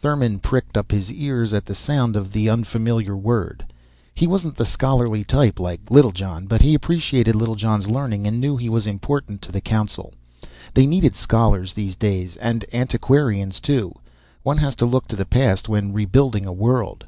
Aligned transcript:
Thurmon 0.00 0.38
pricked 0.40 0.78
up 0.78 0.90
his 0.90 1.10
ears 1.12 1.52
at 1.52 1.66
the 1.66 1.74
sound 1.74 2.16
of 2.16 2.32
the 2.32 2.48
unfamiliar 2.48 3.14
word. 3.14 3.66
He 4.14 4.26
wasn't 4.26 4.56
the 4.56 4.64
scholarly 4.64 5.24
type, 5.24 5.60
like 5.60 5.90
Littlejohn. 5.90 6.46
But 6.46 6.62
he 6.62 6.72
appreciated 6.72 7.34
Littlejohn's 7.36 7.86
learning 7.86 8.26
and 8.26 8.40
knew 8.40 8.56
he 8.56 8.70
was 8.70 8.86
important 8.86 9.42
to 9.42 9.52
the 9.52 9.60
council. 9.60 10.14
They 10.72 10.86
needed 10.86 11.14
scholars 11.14 11.74
these 11.74 11.96
days, 11.96 12.38
and 12.38 12.64
antiquarians 12.72 13.60
too. 13.60 13.94
One 14.42 14.56
has 14.56 14.74
to 14.76 14.86
look 14.86 15.06
to 15.08 15.16
the 15.16 15.26
past 15.26 15.68
when 15.68 15.92
rebuilding 15.92 16.46
a 16.46 16.50
world. 16.54 17.04